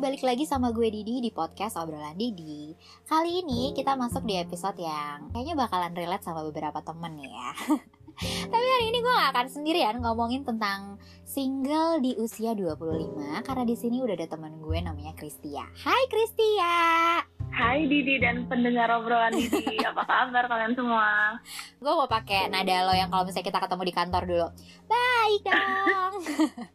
[0.00, 2.72] balik lagi sama gue Didi di podcast obrolan Didi.
[3.04, 7.52] Kali ini kita masuk di episode yang kayaknya bakalan relate sama beberapa temen ya.
[8.52, 13.76] Tapi hari ini gue gak akan sendirian ngomongin tentang single di usia 25 Karena di
[13.76, 15.68] sini udah ada temen gue namanya Kristia.
[15.84, 21.34] Hai Kristia Hai Didi dan pendengar obrolan Didi, apa kabar kalian semua?
[21.82, 24.46] Gue mau pakai nada lo yang kalau misalnya kita ketemu di kantor dulu.
[24.86, 26.12] Baik dong.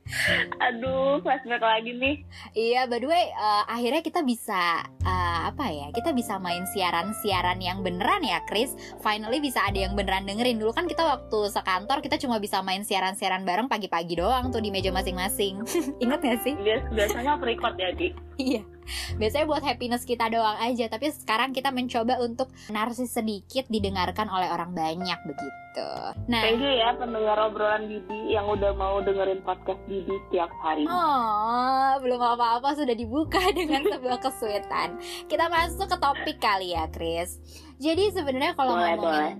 [0.68, 2.16] Aduh, flashback lagi nih.
[2.52, 5.88] Iya, by the way, uh, akhirnya kita bisa uh, apa ya?
[5.96, 8.76] Kita bisa main siaran-siaran yang beneran ya, Chris.
[9.00, 10.60] Finally bisa ada yang beneran dengerin.
[10.60, 14.76] Dulu kan kita waktu sekantor kita cuma bisa main siaran-siaran bareng pagi-pagi doang tuh di
[14.76, 15.64] meja masing-masing.
[16.04, 16.54] Ingat gak sih?
[16.60, 18.12] Bias biasanya record ya, Di.
[18.36, 18.75] Iya
[19.20, 24.50] biasanya buat happiness kita doang aja tapi sekarang kita mencoba untuk narsis sedikit didengarkan oleh
[24.52, 25.90] orang banyak begitu.
[26.32, 26.40] Nah.
[26.40, 30.88] Thank you ya pendengar obrolan Didi yang udah mau dengerin podcast Didi setiap hari.
[30.88, 37.40] Oh belum apa-apa sudah dibuka dengan sebuah kesulitan kita masuk ke topik kali ya Chris
[37.82, 39.34] jadi sebenarnya kalau ngomongin boleh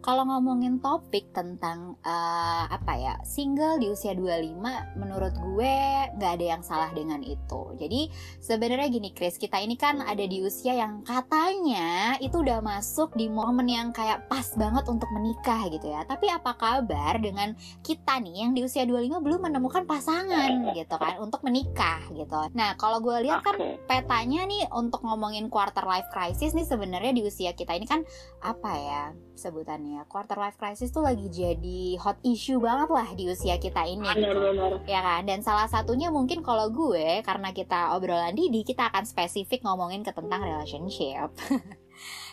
[0.00, 5.76] kalau ngomongin topik tentang uh, apa ya single di usia 25 menurut gue
[6.16, 7.76] nggak ada yang salah dengan itu.
[7.76, 8.08] Jadi
[8.40, 13.28] sebenarnya gini Chris kita ini kan ada di usia yang katanya itu udah masuk di
[13.28, 16.02] momen yang kayak pas banget untuk menikah gitu ya.
[16.08, 17.52] Tapi apa kabar dengan
[17.84, 22.40] kita nih yang di usia 25 belum menemukan pasangan gitu kan untuk menikah gitu.
[22.56, 27.22] Nah kalau gue lihat kan petanya nih untuk ngomongin quarter life crisis nih sebenarnya di
[27.28, 28.00] usia kita ini kan
[28.40, 29.02] apa ya
[29.40, 34.04] sebutannya quarter life crisis tuh lagi jadi hot issue banget lah di usia kita ini
[34.04, 34.72] benar, benar.
[34.84, 39.64] ya kan dan salah satunya mungkin kalau gue karena kita obrolan Didi kita akan spesifik
[39.64, 41.32] ngomongin ke tentang relationship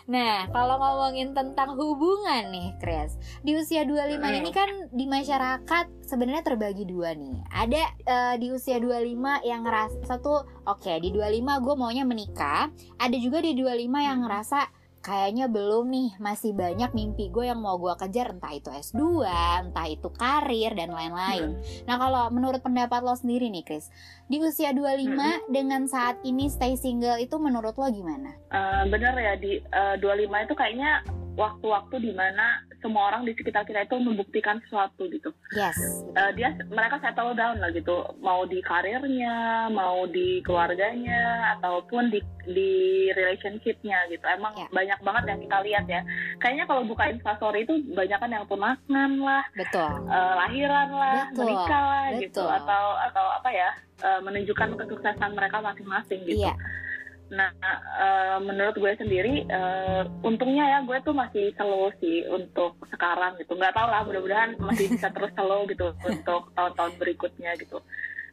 [0.08, 3.20] Nah, kalau ngomongin tentang hubungan nih, Chris.
[3.44, 4.38] Di usia 25 hmm.
[4.40, 7.44] ini kan di masyarakat sebenarnya terbagi dua nih.
[7.52, 12.72] Ada uh, di usia 25 yang ngerasa satu, oke, okay, di 25 gue maunya menikah.
[12.96, 14.77] Ada juga di 25 yang ngerasa
[15.08, 19.24] kayaknya belum nih masih banyak mimpi gue yang mau gue kejar entah itu S2
[19.64, 21.88] entah itu karir dan lain-lain hmm.
[21.88, 23.88] nah kalau menurut pendapat lo sendiri nih Chris
[24.28, 25.38] di usia 25 hmm.
[25.48, 28.36] dengan saat ini stay single itu menurut lo gimana?
[28.52, 31.00] Uh, bener ya di uh, eh, 25 itu kayaknya
[31.38, 35.30] waktu-waktu di mana semua orang di sekitar kita itu membuktikan sesuatu gitu.
[35.54, 35.78] Yes.
[36.18, 42.18] Uh, dia mereka settle down lah gitu, mau di karirnya, mau di keluarganya, ataupun di
[42.46, 42.72] di
[43.14, 44.22] relationshipnya gitu.
[44.26, 44.70] Emang yeah.
[44.70, 46.00] banyak banget yang kita lihat ya.
[46.42, 49.90] Kayaknya kalau buka instastory itu banyak kan yang tunangan lah, betul.
[50.10, 51.46] Uh, lahiran lah, betul.
[51.46, 52.18] menikah lah gitu.
[52.18, 52.26] betul.
[52.26, 53.70] gitu, atau atau apa ya,
[54.02, 56.46] uh, menunjukkan kesuksesan mereka masing-masing gitu.
[56.46, 56.58] Yeah
[57.28, 57.52] Nah,
[58.00, 63.52] uh, menurut gue sendiri, uh, untungnya ya gue tuh masih slow sih untuk sekarang gitu.
[63.52, 67.84] Nggak tau lah, mudah-mudahan masih bisa terus slow gitu untuk tahun-tahun berikutnya gitu.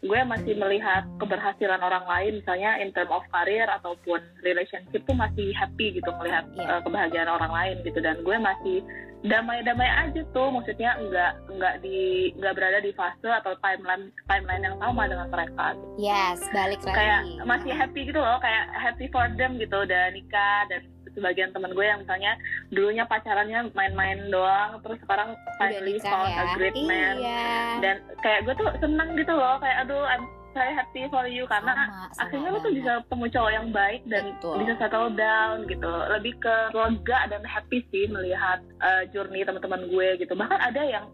[0.04, 5.54] Gue masih melihat keberhasilan orang lain, misalnya in term of career ataupun relationship tuh masih
[5.56, 6.78] happy gitu melihat yeah.
[6.78, 8.00] uh, kebahagiaan orang lain gitu.
[8.04, 8.84] Dan gue masih
[9.26, 14.78] damai-damai aja tuh maksudnya nggak nggak di nggak berada di fase atau timeline timeline yang
[14.78, 16.06] sama dengan mereka gitu.
[16.06, 20.70] yes balik lagi kayak masih happy gitu loh kayak happy for them gitu udah nikah
[20.70, 20.86] dan
[21.16, 22.38] sebagian temen gue yang misalnya
[22.70, 26.44] dulunya pacarannya main-main doang terus sekarang finally found ya?
[26.44, 27.56] a great man iya.
[27.80, 31.76] dan kayak gue tuh seneng gitu loh kayak aduh I'm saya happy for you karena
[31.76, 34.56] sama, sama akhirnya lo tuh bisa ketemu cowok yang baik dan Betul.
[34.64, 40.08] bisa settle down gitu lebih ke lega dan happy sih melihat uh, journey teman-teman gue
[40.16, 41.06] gitu bahkan ada yang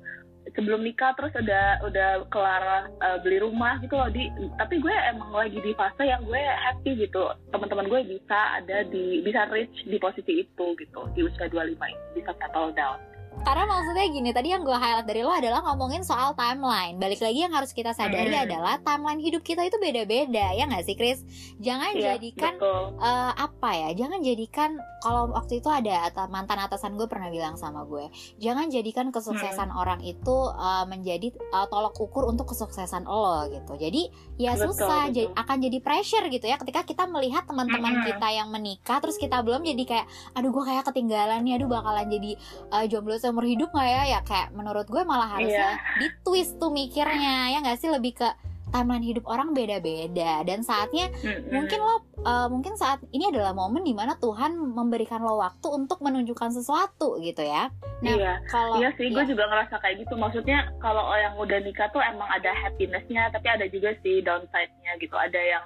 [0.56, 4.30] sebelum nikah terus udah udah kelar uh, beli rumah gitu loh di.
[4.58, 7.34] Tapi gue emang lagi di fase yang gue happy gitu.
[7.54, 12.00] Teman-teman gue bisa ada di bisa reach di posisi itu gitu di usia 25 ini
[12.16, 13.11] bisa settle down
[13.42, 17.02] karena maksudnya gini, tadi yang gue highlight dari lo adalah ngomongin soal timeline.
[17.02, 18.46] Balik lagi yang harus kita sadari hmm.
[18.46, 21.26] adalah timeline hidup kita itu beda-beda, ya nggak sih, Chris?
[21.58, 22.54] Jangan ya, jadikan
[23.02, 23.90] uh, apa ya?
[23.98, 29.10] Jangan jadikan kalau waktu itu ada mantan atasan gue pernah bilang sama gue, jangan jadikan
[29.10, 29.82] kesuksesan hmm.
[29.82, 33.74] orang itu uh, menjadi uh, tolok ukur untuk kesuksesan lo gitu.
[33.82, 35.16] Jadi ya betul, susah, betul.
[35.18, 38.06] Jadi, akan jadi pressure gitu ya ketika kita melihat teman-teman hmm.
[38.14, 42.06] kita yang menikah, terus kita belum jadi kayak, aduh gue kayak ketinggalan nih, aduh bakalan
[42.06, 42.32] jadi
[42.70, 45.96] uh, jomblo seumur hidup nggak ya ya kayak menurut gue malah harusnya yeah.
[46.04, 48.28] di twist tuh mikirnya ya nggak sih lebih ke
[48.76, 51.48] timeline hidup orang beda-beda dan saatnya mm-hmm.
[51.48, 51.96] mungkin lo
[52.28, 57.20] uh, mungkin saat ini adalah momen di mana Tuhan memberikan lo waktu untuk menunjukkan sesuatu
[57.20, 57.68] gitu ya.
[58.00, 59.28] Nah, iya, kalau iya sih, gue iya.
[59.28, 60.16] juga ngerasa kayak gitu.
[60.16, 65.20] Maksudnya kalau yang udah nikah tuh emang ada happinessnya, tapi ada juga sih downside-nya gitu.
[65.20, 65.64] Ada yang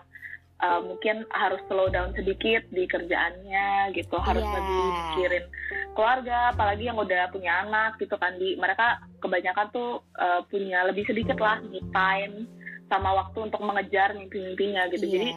[0.64, 4.56] uh, mungkin harus slow down sedikit di kerjaannya gitu harus yeah.
[4.56, 5.46] lebih mikirin
[5.96, 8.60] keluarga apalagi yang udah punya anak gitu kan di.
[8.60, 12.46] Mereka kebanyakan tuh uh, punya lebih sedikit lah me time
[12.92, 15.10] sama waktu untuk mengejar mimpi-mimpinya gitu.
[15.10, 15.14] Yeah.
[15.16, 15.30] jadi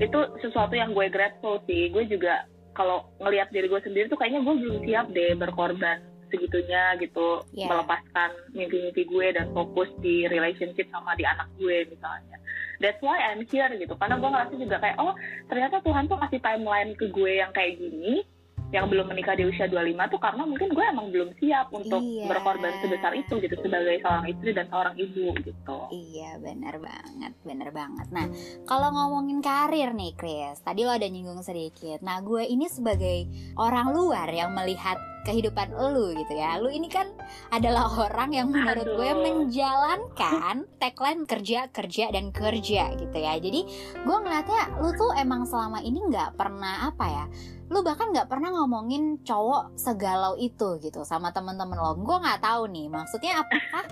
[0.00, 1.92] itu sesuatu yang gue grateful sih.
[1.92, 6.00] Gue juga kalau ngelihat diri gue sendiri tuh kayaknya gue belum siap deh berkorban
[6.30, 7.66] segitunya gitu yeah.
[7.66, 12.38] melepaskan mimpi-mimpi gue dan fokus di relationship sama di anak gue misalnya.
[12.80, 13.92] That's why I'm here gitu.
[13.98, 15.12] Karena gue ngerasa juga kayak oh
[15.50, 18.24] ternyata Tuhan tuh kasih timeline ke gue yang kayak gini
[18.70, 22.30] yang belum menikah di usia 25 tuh karena mungkin gue emang belum siap untuk iya.
[22.30, 25.78] berkorban sebesar itu gitu sebagai seorang istri dan seorang ibu gitu.
[25.90, 28.06] Iya benar banget, benar banget.
[28.14, 28.26] Nah
[28.70, 31.98] kalau ngomongin karir nih Chris, tadi lo ada nyinggung sedikit.
[32.06, 33.26] Nah gue ini sebagai
[33.58, 36.56] orang luar yang melihat kehidupan lu gitu ya.
[36.58, 37.08] Lu ini kan
[37.52, 38.96] adalah orang yang menurut Aduh.
[38.96, 43.36] gue menjalankan tagline kerja kerja dan kerja gitu ya.
[43.38, 43.60] Jadi
[44.00, 47.26] gue ngeliatnya lu tuh emang selama ini nggak pernah apa ya
[47.70, 52.66] lu bahkan nggak pernah ngomongin cowok segalau itu gitu sama temen-temen lo gue nggak tahu
[52.66, 53.86] nih maksudnya apakah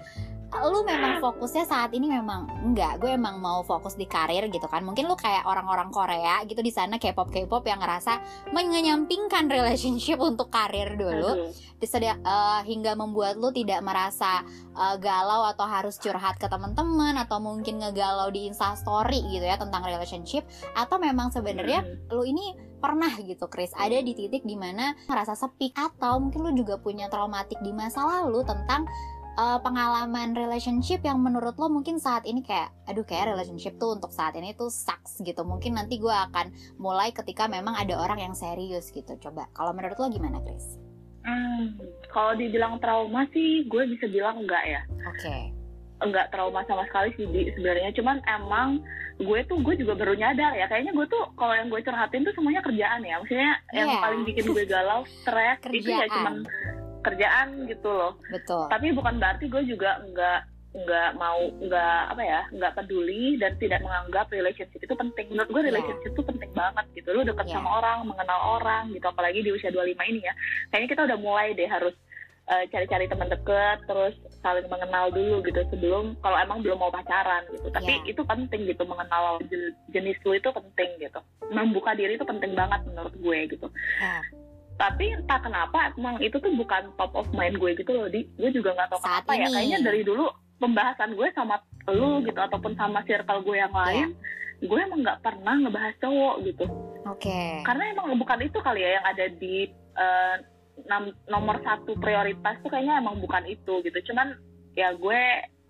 [0.49, 2.99] lu memang fokusnya saat ini memang enggak.
[3.05, 4.81] Gue emang mau fokus di karir gitu kan.
[4.81, 8.21] Mungkin lu kayak orang-orang Korea gitu di sana K-pop K-pop yang ngerasa
[8.57, 11.53] menyampingkan relationship untuk karir dulu.
[11.79, 14.43] Disedia, uh, hingga membuat lu tidak merasa
[14.75, 19.85] uh, galau atau harus curhat ke teman-teman atau mungkin ngegalau di Story gitu ya tentang
[19.85, 20.43] relationship.
[20.75, 25.75] Atau memang sebenarnya lu ini pernah gitu Chris ada di titik di mana ngerasa sepi
[25.75, 28.87] atau mungkin lu juga punya traumatik di masa lalu tentang
[29.39, 34.11] uh, pengalaman relationship yang menurut lo mungkin saat ini kayak aduh kayak relationship tuh untuk
[34.11, 36.51] saat ini tuh sucks gitu mungkin nanti gue akan
[36.83, 40.83] mulai ketika memang ada orang yang serius gitu coba kalau menurut lo gimana Chris?
[41.23, 41.79] Hmm,
[42.11, 44.83] kalau dibilang trauma sih gue bisa bilang enggak ya.
[45.07, 45.23] Oke.
[45.23, 45.43] Okay.
[45.99, 48.83] Enggak trauma sama sekali sih sebenarnya cuman emang
[49.19, 52.35] gue tuh gue juga baru nyadar ya kayaknya gue tuh kalau yang gue curhatin tuh
[52.39, 53.79] semuanya kerjaan ya maksudnya yeah.
[53.83, 53.99] yang iya.
[53.99, 56.47] paling bikin gue galau stres itu ya cuman
[57.03, 58.13] kerjaan gitu loh.
[58.31, 58.67] Betul.
[58.69, 63.81] Tapi bukan berarti gue juga nggak nggak mau nggak apa ya nggak peduli dan tidak
[63.81, 65.27] menganggap relationship itu penting.
[65.33, 65.69] Menurut gue iya.
[65.73, 67.09] relationship itu penting banget gitu.
[67.17, 67.57] Lu deket yeah.
[67.57, 69.07] sama orang mengenal orang gitu.
[69.09, 70.35] Apalagi di usia 25 ini ya.
[70.71, 71.95] Kayaknya kita udah mulai deh harus
[72.53, 77.49] uh, cari-cari teman deket terus saling mengenal dulu gitu sebelum kalau emang belum mau pacaran
[77.49, 77.69] gitu.
[77.73, 78.11] Tapi yeah.
[78.13, 79.41] itu penting gitu mengenal
[79.89, 81.21] jenis lu itu penting gitu.
[81.49, 83.67] Membuka diri itu penting banget menurut gue gitu.
[84.05, 84.23] Yeah.
[84.79, 88.51] Tapi entah kenapa emang itu tuh bukan top of mind gue gitu loh di gue
[88.55, 90.31] juga nggak tahu kenapa ya kayaknya dari dulu
[90.63, 91.59] pembahasan gue sama
[91.91, 94.67] lu gitu ataupun sama circle gue yang lain yeah.
[94.71, 96.65] gue emang nggak pernah ngebahas cowok gitu
[97.11, 97.59] oke okay.
[97.67, 99.67] karena emang bukan itu kali ya yang ada di
[99.99, 100.37] uh,
[101.27, 104.39] nomor satu prioritas tuh kayaknya emang bukan itu gitu cuman
[104.79, 105.23] ya gue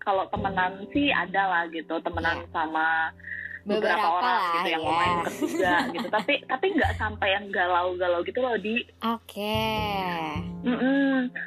[0.04, 2.52] kalau temenan sih ada lah gitu temenan yeah.
[2.52, 2.88] sama
[3.68, 4.88] beberapa, beberapa orang lah, gitu yang ya.
[4.88, 10.40] main juga gitu tapi tapi nggak sampai yang galau-galau gitu loh di oke okay.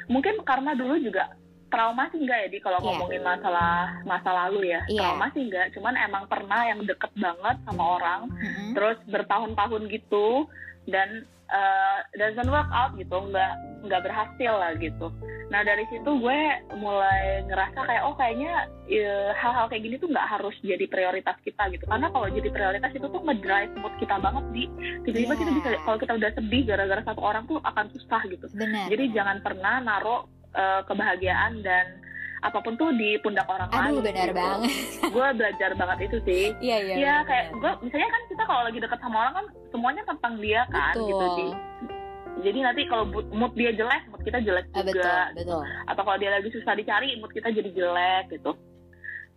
[0.06, 1.34] mungkin karena dulu juga
[1.72, 2.58] trauma sih enggak ya di?
[2.60, 2.86] Kalau yeah.
[2.92, 3.74] ngomongin masalah
[4.04, 4.80] masa lalu ya.
[4.92, 5.00] Yeah.
[5.08, 5.72] trauma sih enggak.
[5.72, 8.76] Cuman emang pernah yang deket banget sama orang mm-hmm.
[8.76, 10.46] terus bertahun-tahun gitu
[10.84, 13.52] dan uh, doesn't work out gitu nggak
[13.88, 15.10] nggak berhasil lah gitu.
[15.50, 16.40] Nah dari situ gue
[16.80, 21.68] mulai ngerasa kayak oh kayaknya ya, hal-hal kayak gini tuh nggak harus jadi prioritas kita
[21.74, 21.84] gitu.
[21.84, 24.64] Karena kalau jadi prioritas itu tuh ngedrive mood kita banget di.
[25.04, 25.40] Tiba-tiba yeah.
[25.40, 28.46] kita bisa kalau kita udah sedih gara-gara satu orang tuh akan susah gitu.
[28.54, 32.02] Benar, jadi jangan pernah naruh uh, kebahagiaan dan
[32.42, 34.10] apa pun tuh di pundak orang Aduh, lain.
[34.10, 34.34] benar gitu.
[34.34, 34.70] banget.
[35.14, 36.44] gue belajar banget itu sih.
[36.58, 36.94] Iya iya.
[36.98, 40.62] Iya kayak gue misalnya kan kita kalau lagi deket sama orang kan semuanya tentang dia
[40.74, 41.08] kan betul.
[41.08, 41.50] gitu sih.
[42.42, 45.14] Jadi nanti kalau mood dia jelek, mood kita jelek ah, juga.
[45.30, 45.62] Betul, betul.
[45.86, 48.58] Atau kalau dia lagi susah dicari, mood kita jadi jelek gitu.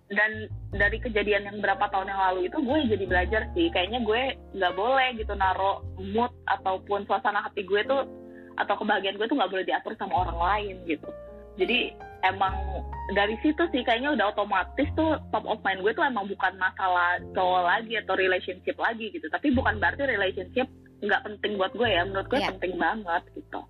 [0.10, 4.22] Dan dari kejadian yang berapa tahun yang lalu itu gue jadi belajar sih, kayaknya gue
[4.58, 8.06] nggak boleh gitu naruh mood ataupun suasana hati gue tuh
[8.56, 11.10] atau kebahagiaan gue tuh nggak boleh diatur sama orang lain gitu.
[11.56, 11.96] Jadi
[12.28, 12.56] emang
[13.14, 17.22] dari situ sih kayaknya udah otomatis tuh top of mind gue tuh emang bukan masalah
[17.38, 19.28] cowok lagi atau relationship lagi gitu.
[19.30, 20.68] Tapi bukan berarti relationship
[21.04, 22.50] nggak penting buat gue ya menurut gue yeah.
[22.56, 23.62] penting banget gitu.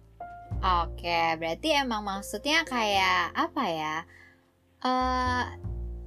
[0.65, 3.95] Oke berarti emang maksudnya kayak apa ya?
[4.85, 5.43] Uh,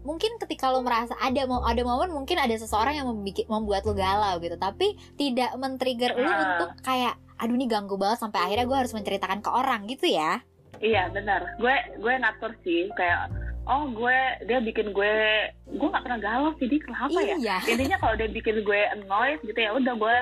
[0.07, 3.95] mungkin ketika lo merasa ada mau ada momen mungkin ada seseorang yang membuat, membuat lo
[3.95, 4.57] galau gitu.
[4.57, 6.35] Tapi tidak men-trigger lo uh.
[6.35, 10.43] untuk kayak aduh ini ganggu banget sampai akhirnya gue harus menceritakan ke orang gitu ya
[10.79, 11.59] Iya benar.
[11.59, 13.35] Gue gue ngatur sih kayak
[13.69, 14.19] oh gue
[14.49, 15.15] dia bikin gue
[15.69, 17.37] gue nggak pernah galau sih dia kenapa ya?
[17.37, 17.37] iya.
[17.37, 20.19] ya intinya kalau dia bikin gue annoyed gitu ya udah gue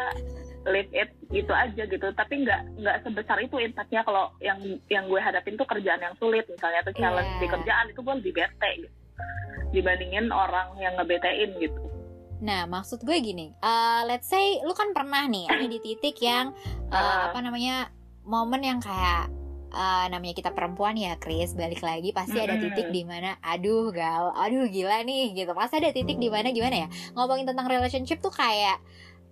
[0.66, 4.58] leave it gitu aja gitu tapi nggak nggak sebesar itu impactnya kalau yang
[4.90, 7.38] yang gue hadapin tuh kerjaan yang sulit misalnya atau challenge yeah.
[7.38, 8.96] di kerjaan itu gue lebih bete gitu
[9.70, 11.78] dibandingin orang yang ngebetein gitu
[12.36, 16.52] Nah, maksud gue gini, uh, let's say lu kan pernah nih ada di titik yang
[16.92, 17.88] uh, uh, apa namanya
[18.28, 19.32] momen yang kayak
[19.72, 24.36] uh, namanya kita perempuan ya Chris balik lagi pasti ada titik di mana aduh gal
[24.36, 25.52] aduh gila nih gitu.
[25.56, 26.88] Pasti ada titik di mana gimana ya?
[27.16, 28.80] Ngomongin tentang relationship tuh kayak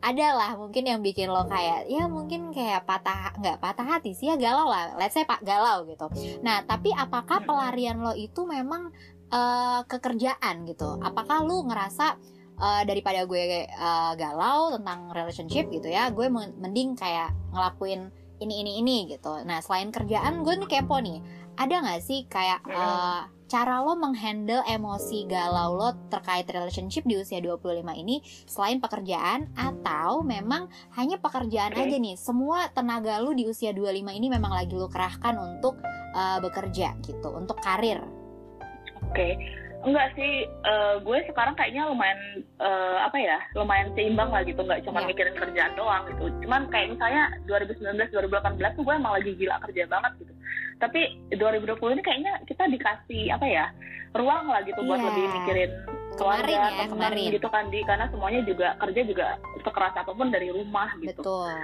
[0.04, 4.28] ada lah mungkin yang bikin lo kayak ya mungkin kayak patah nggak patah hati sih
[4.28, 4.96] ya galau lah.
[5.00, 6.08] Let's say pak galau gitu.
[6.44, 8.92] Nah tapi apakah pelarian lo itu memang
[9.32, 11.00] uh, kekerjaan gitu?
[11.00, 12.20] Apakah lu ngerasa
[12.58, 18.10] uh, daripada gue uh, galau tentang relationship gitu ya gue mending kayak ngelakuin
[18.42, 19.40] ini ini ini gitu.
[19.46, 21.22] Nah selain kerjaan gue nih kepo nih.
[21.54, 27.38] Ada nggak sih kayak uh, cara lo menghandle emosi galau lo terkait relationship di usia
[27.38, 30.66] 25 ini selain pekerjaan atau memang
[30.98, 31.86] hanya pekerjaan okay.
[31.86, 32.18] aja nih?
[32.18, 35.78] Semua tenaga lo di usia 25 ini memang lagi lo kerahkan untuk
[36.18, 38.02] uh, bekerja gitu untuk karir.
[39.06, 39.14] Oke.
[39.14, 39.32] okay.
[39.84, 44.80] Enggak sih, uh, gue sekarang kayaknya lumayan uh, apa ya, lumayan seimbang lah gitu, nggak
[44.88, 45.08] cuma yeah.
[45.12, 46.32] mikirin kerjaan doang gitu.
[46.44, 50.34] Cuman kayak misalnya 2019, 2018 tuh gue emang lagi gila kerja banget gitu
[50.82, 51.00] tapi
[51.32, 53.64] 2020 ini kayaknya kita dikasih apa ya
[54.14, 55.08] ruang lah gitu buat yeah.
[55.10, 55.70] lebih mikirin
[56.14, 57.34] keluarga kemarin ya, teman kemarin.
[57.34, 59.26] gitu kan di karena semuanya juga kerja juga
[59.66, 61.18] sekeras apa pun dari rumah gitu.
[61.18, 61.54] Betul.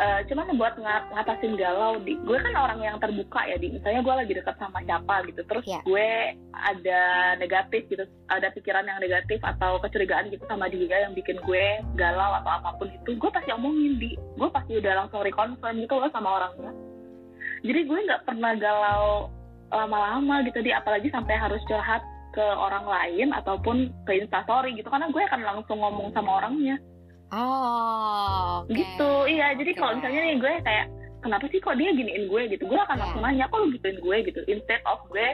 [0.00, 4.00] Uh, cuman buat ng ngatasin galau di gue kan orang yang terbuka ya di misalnya
[4.00, 5.84] gue lagi dekat sama siapa gitu terus yeah.
[5.84, 6.08] gue
[6.56, 7.02] ada
[7.36, 12.32] negatif gitu ada pikiran yang negatif atau kecurigaan gitu sama dia yang bikin gue galau
[12.40, 14.16] atau apa pun itu gue pasti omongin di.
[14.40, 16.72] Gue pasti udah langsung reconfirm gitu loh sama orangnya.
[17.60, 19.28] Jadi gue nggak pernah galau
[19.68, 25.10] lama-lama gitu di apalagi sampai harus curhat ke orang lain ataupun ke instastory gitu karena
[25.10, 26.78] gue akan langsung ngomong sama orangnya
[27.32, 28.82] oh okay.
[28.82, 29.12] gitu.
[29.26, 29.80] Iya jadi okay.
[29.80, 30.86] kalau misalnya nih gue kayak
[31.20, 32.42] kenapa sih kok dia giniin gue?
[32.50, 32.62] Gitu.
[32.66, 33.02] Gue akan yeah.
[33.06, 34.16] langsung nanya kok lu gituin gue?
[34.26, 34.40] Gitu.
[34.50, 35.28] Instead of gue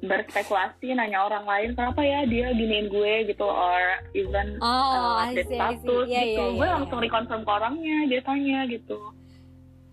[0.00, 3.14] berspekulasi nanya orang lain kenapa ya dia giniin gue?
[3.28, 3.46] Gitu.
[3.46, 3.80] Or
[4.16, 5.94] even oh, uh, update status yeah, gitu.
[6.08, 6.74] yeah, yeah, gue yeah.
[6.78, 8.98] langsung reconfirm ke orangnya biasanya gitu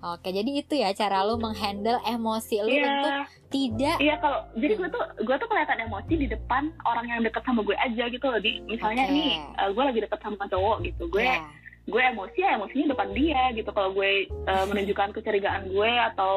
[0.08, 2.88] Oke, jadi itu ya cara lu menghandle emosi lu yeah.
[2.88, 3.14] untuk
[3.52, 7.44] tidak Iya, kalau jadi gue tuh gue tuh kelihatan emosi di depan orang yang deket
[7.44, 8.40] sama gue aja gitu loh.
[8.40, 9.16] Di misalnya okay.
[9.16, 11.04] nih uh, gue lagi deket sama cowok gitu.
[11.12, 11.44] Gue yeah.
[11.88, 13.70] gue emosi ya emosinya depan dia gitu.
[13.76, 14.12] Kalau gue
[14.48, 16.34] uh, menunjukkan kecurigaan gue atau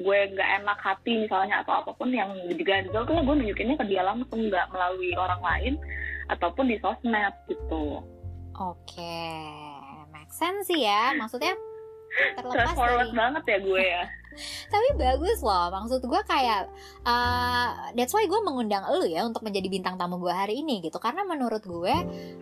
[0.00, 4.00] gue nggak enak hati misalnya atau apa pun yang diganjel tuh gue nunjukinnya ke dia
[4.00, 5.74] langsung nggak melalui orang lain
[6.32, 8.04] ataupun di sosmed gitu.
[8.60, 10.04] Oke, okay.
[10.12, 11.16] make sense sih ya.
[11.16, 11.56] Maksudnya
[12.36, 13.12] terlepas dari...
[13.14, 14.04] banget ya gue ya.
[14.72, 16.70] Tapi bagus loh maksud gue kayak
[17.02, 21.02] uh, that's why gue mengundang lu ya untuk menjadi bintang tamu gue hari ini gitu.
[21.02, 21.96] Karena menurut gue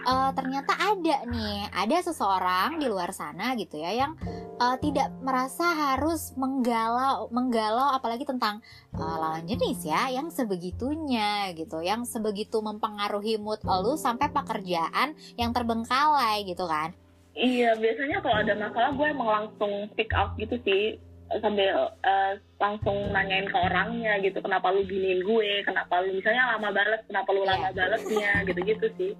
[0.05, 4.13] uh, ternyata ada nih ada seseorang di luar sana gitu ya yang
[4.61, 8.61] uh, tidak merasa harus menggalau menggalau apalagi tentang
[8.97, 11.81] uh, lawan jenis ya yang sebegitunya gitu.
[11.81, 16.93] Yang sebegitu mempengaruhi mood lu sampai pekerjaan yang terbengkalai gitu kan
[17.39, 20.99] Iya, biasanya kalau ada masalah gue emang langsung pick up gitu sih.
[21.39, 21.71] Sambil
[22.03, 27.05] uh, langsung nanyain ke orangnya gitu kenapa lu giniin gue kenapa lu misalnya lama balas
[27.05, 29.13] kenapa lu lama balasnya gitu-gitu sih.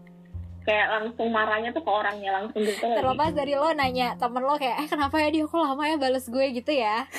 [0.67, 4.83] Kayak langsung marahnya tuh ke orangnya langsung gitu terlepas dari lo nanya temen lo kayak
[4.83, 6.47] eh kenapa ya dia kok lama ya balas gue?
[6.59, 7.07] gitu ya.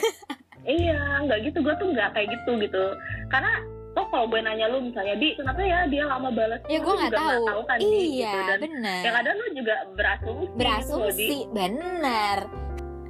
[0.67, 2.83] Iya nggak gitu gue tuh nggak kayak gitu gitu.
[3.31, 3.63] Karena
[3.99, 7.11] toh kalau gue nanya lu misalnya di kenapa ya dia lama balas ya gue nggak
[7.11, 7.43] tahu.
[7.43, 8.53] tahu kan iya gitu.
[8.63, 12.37] benar yang ada lu juga berasumsi berasumsi gitu, benar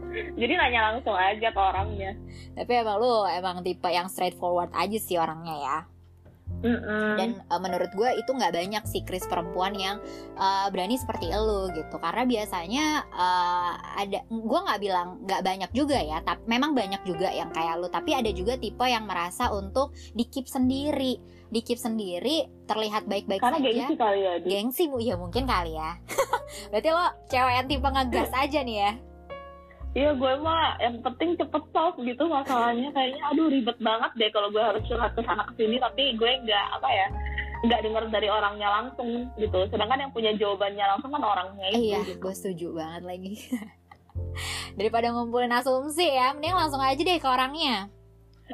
[0.09, 2.17] jadi nanya langsung aja ke orangnya.
[2.57, 5.77] Tapi emang lu emang tipe yang straightforward aja sih orangnya ya
[6.59, 7.15] Mm-mm.
[7.15, 10.03] Dan uh, menurut gue itu nggak banyak sih Chris perempuan yang
[10.35, 11.95] uh, berani seperti lo gitu.
[11.99, 17.31] Karena biasanya uh, ada gue nggak bilang nggak banyak juga ya tapi memang banyak juga
[17.31, 21.19] yang kayak lo tapi ada juga tipe yang merasa untuk di keep sendiri.
[21.49, 23.57] Di keep sendiri terlihat baik-baik saja.
[23.57, 25.01] gengsi kali ya gengsi bu.
[25.01, 25.97] Ya mungkin kali ya.
[26.71, 29.08] Berarti lo cewek yang tipe ngegas aja nih ya
[29.97, 32.93] Iya gue mah yang penting cepet solve gitu masalahnya.
[32.93, 36.31] Kayaknya aduh ribet banget deh kalau gue harus curhat ke sana ke sini tapi gue
[36.45, 37.07] nggak apa ya
[37.59, 39.59] nggak dengar dari orangnya langsung gitu.
[39.73, 42.21] Sedangkan yang punya jawabannya langsung kan orangnya itu iya gitu.
[42.21, 43.33] gue setuju banget lagi.
[44.77, 47.89] Daripada ngumpulin asumsi ya mending langsung aja deh ke orangnya.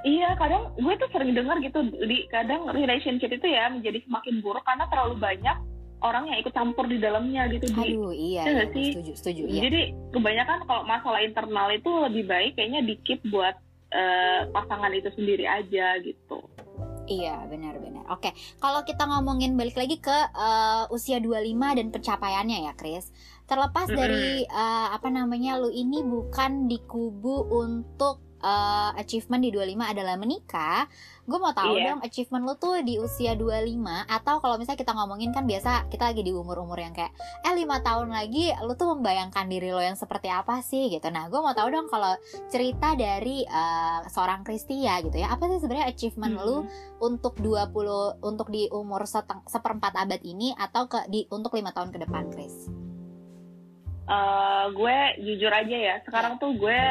[0.03, 4.67] Iya, kadang gue tuh sering dengar gitu di kadang relationship itu ya menjadi semakin buruk
[4.67, 5.55] karena terlalu banyak
[6.03, 8.91] orang yang ikut campur di dalamnya gitu Aduh, di, iya, iya sih?
[8.95, 9.61] setuju setuju iya.
[9.69, 13.55] jadi kebanyakan kalau masalah internal itu lebih baik kayaknya dikit buat
[13.95, 16.43] uh, pasangan itu sendiri aja gitu
[17.05, 18.09] Iya benar-benar.
[18.09, 23.13] Oke, kalau kita ngomongin balik lagi ke uh, usia 25 dan pencapaiannya ya, Chris.
[23.45, 24.01] Terlepas mm -hmm.
[24.01, 30.15] dari uh, apa namanya lu ini bukan di kubu untuk uh, achievement di 25 adalah
[30.19, 30.89] menikah,
[31.25, 31.93] gue mau tahu yeah.
[31.93, 36.13] dong achievement lo tuh di usia 25 atau kalau misalnya kita ngomongin kan biasa kita
[36.13, 37.09] lagi di umur-umur yang kayak
[37.41, 41.07] eh lima tahun lagi lo tuh membayangkan diri lo yang seperti apa sih gitu.
[41.09, 42.13] Nah, gue mau tahu dong kalau
[42.49, 46.45] cerita dari uh, seorang Kristia gitu ya, apa sih sebenarnya achievement hmm.
[46.45, 46.57] lo
[47.01, 51.93] untuk 20 untuk di umur seteng, seperempat abad ini atau ke di untuk lima tahun
[51.93, 52.69] ke depan, Chris?
[54.09, 56.81] uh, gue jujur aja ya sekarang tuh gue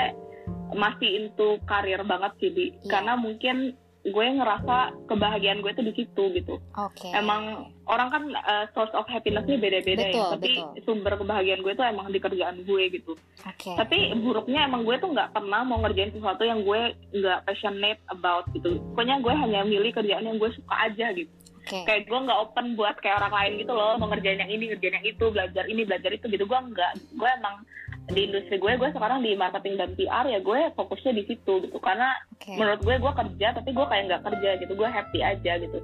[0.75, 2.91] masih into karir banget sih di yeah.
[2.91, 6.61] karena mungkin gue ngerasa kebahagiaan gue tuh di situ gitu.
[6.77, 7.09] Oke.
[7.09, 7.17] Okay.
[7.17, 10.85] Emang orang kan uh, source of happinessnya beda-beda ya, tapi betul.
[10.85, 13.17] sumber kebahagiaan gue tuh emang di kerjaan gue gitu.
[13.17, 13.73] Oke.
[13.73, 13.77] Okay.
[13.81, 18.45] Tapi buruknya emang gue tuh nggak pernah mau ngerjain sesuatu yang gue nggak passionate about
[18.53, 18.77] gitu.
[18.93, 21.33] Pokoknya gue hanya milih kerjaan yang gue suka aja gitu.
[21.65, 21.81] Okay.
[21.89, 25.01] Kayak gue nggak open buat kayak orang lain gitu loh, mau ngerjain yang ini, ngerjain
[25.01, 26.45] yang itu, belajar ini, belajar itu gitu.
[26.45, 27.65] Gue nggak, gue emang
[28.13, 31.79] di industri gue gue sekarang di marketing dan PR ya gue fokusnya di situ gitu
[31.81, 32.53] karena okay.
[32.61, 35.79] menurut gue gue kerja tapi gue kayak nggak kerja gitu gue happy aja gitu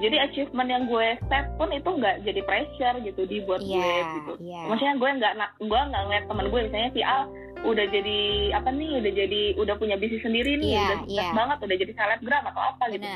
[0.00, 3.96] jadi achievement yang gue set pun itu nggak jadi pressure gitu di buat yeah, gue
[4.16, 4.64] gitu yeah.
[4.72, 7.22] maksudnya gue nggak gue nggak ngeliat teman gue misalnya si Al
[7.68, 8.20] udah jadi
[8.56, 11.36] apa nih udah jadi udah punya bisnis sendiri nih yeah, udah sukses yeah.
[11.36, 13.06] banget udah jadi selebgram atau apa gitu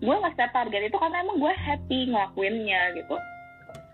[0.00, 3.16] gue nggak set target itu karena emang gue happy ngelakuinnya gitu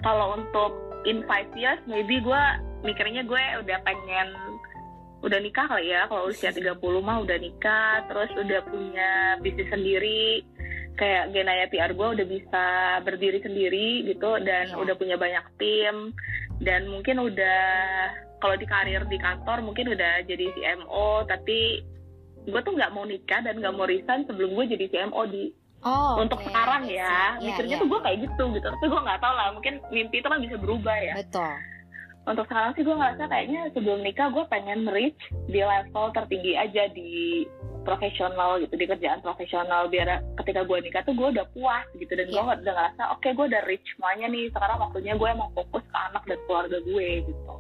[0.07, 0.71] kalau untuk
[1.11, 2.43] in five years maybe gue
[2.87, 4.31] mikirnya gue udah pengen
[5.27, 9.11] udah nikah kali ya kalau usia 30 mah udah nikah terus udah punya
[9.43, 10.47] bisnis sendiri
[10.97, 12.65] kayak Genaya PR gue udah bisa
[13.03, 14.81] berdiri sendiri gitu dan yeah.
[14.81, 16.15] udah punya banyak tim
[16.63, 17.61] dan mungkin udah
[18.41, 21.83] kalau di karir di kantor mungkin udah jadi CMO tapi
[22.47, 25.45] gue tuh nggak mau nikah dan nggak mau resign sebelum gue jadi CMO di
[25.87, 26.51] Oh, untuk okay.
[26.51, 27.83] sekarang ya, yeah, mikirnya yeah.
[27.85, 28.67] tuh gue kayak gitu gitu.
[28.75, 31.15] Tapi gue nggak tahu lah, mungkin mimpi itu kan bisa berubah ya.
[31.15, 31.76] Betul
[32.27, 36.91] untuk sekarang sih gue ngerasa kayaknya sebelum nikah gue pengen reach di level tertinggi aja
[36.91, 37.47] di
[37.87, 42.27] profesional gitu di kerjaan profesional biar ketika gue nikah tuh gue udah puas gitu dan
[42.27, 42.43] yeah.
[42.43, 45.87] gue udah ngerasa oke okay, gue udah reach semuanya nih sekarang waktunya gue emang fokus
[45.87, 47.55] ke anak dan keluarga gue gitu.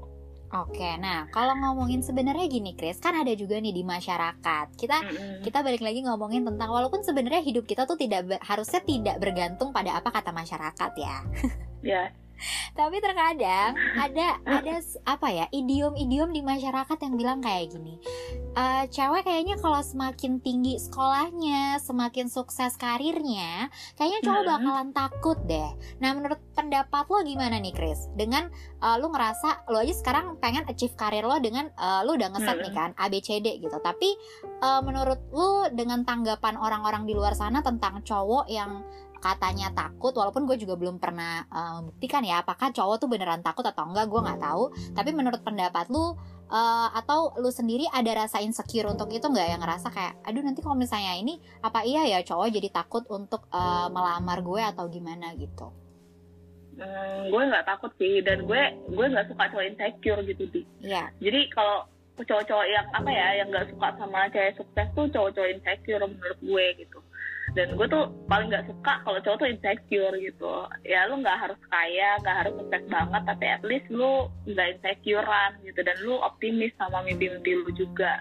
[0.54, 4.78] Oke, nah kalau ngomongin sebenarnya gini, Chris, kan ada juga nih di masyarakat.
[4.78, 5.38] Kita mm -hmm.
[5.42, 9.98] kita balik lagi ngomongin tentang walaupun sebenarnya hidup kita tuh tidak harusnya tidak bergantung pada
[9.98, 11.16] apa kata masyarakat ya.
[11.82, 12.02] Ya.
[12.76, 17.96] Tapi terkadang ada ada apa ya idiom-idiom di masyarakat yang bilang kayak gini.
[18.56, 23.68] Uh, cewek kayaknya kalau semakin tinggi sekolahnya, semakin sukses karirnya,
[24.00, 24.48] kayaknya cowok hmm.
[24.48, 25.70] bakalan takut deh.
[26.00, 28.08] Nah, menurut pendapat lo gimana nih, Chris?
[28.16, 28.48] Dengan
[28.80, 32.56] uh, lo ngerasa lo aja sekarang pengen achieve karir lo dengan uh, lo udah ngeset
[32.64, 32.80] nih hmm.
[32.80, 33.76] kan ABCD gitu.
[33.76, 34.08] Tapi
[34.64, 38.80] uh, menurut lo dengan tanggapan orang-orang di luar sana tentang cowok yang
[39.34, 43.66] katanya takut walaupun gue juga belum pernah uh, membuktikan ya apakah cowok tuh beneran takut
[43.66, 44.64] atau enggak gue nggak tahu.
[44.94, 49.48] Tapi menurut pendapat lu uh, atau lu sendiri ada rasa insecure untuk itu nggak?
[49.56, 53.50] Yang ngerasa kayak aduh nanti kalau misalnya ini apa iya ya cowok jadi takut untuk
[53.50, 55.34] uh, melamar gue atau gimana?
[55.34, 55.66] Gitu.
[56.76, 58.62] Hmm, gue nggak takut sih dan gue
[58.92, 61.08] gue nggak suka cowok insecure gitu sih yeah.
[61.24, 61.88] jadi kalau
[62.20, 66.66] cowok-cowok yang apa ya yang nggak suka sama cewek sukses tuh cowok-cowok insecure menurut gue
[66.84, 66.98] gitu
[67.56, 71.56] dan gue tuh paling nggak suka kalau cowok tuh insecure gitu ya lu nggak harus
[71.72, 76.76] kaya nggak harus sukses banget tapi at least lu nggak insecurean gitu dan lu optimis
[76.76, 78.20] sama mimpi-mimpi lu juga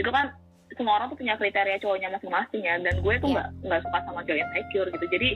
[0.00, 0.32] itu kan
[0.74, 3.34] semua orang tuh punya kriteria cowoknya masing-masing ya dan gue tuh iya.
[3.36, 3.64] nggak yeah.
[3.68, 5.30] nggak suka sama cowok insecure gitu jadi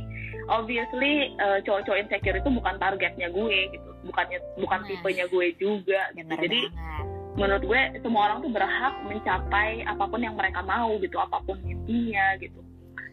[0.48, 4.86] obviously uh, cowok-cowok insecure itu bukan targetnya gue gitu bukannya bukan nah.
[4.88, 7.04] tipenya gue juga gitu jadi banget.
[7.36, 11.60] menurut gue semua orang tuh berhak mencapai apa pun yang mereka mau gitu apa pun
[11.60, 12.58] mimpinya gitu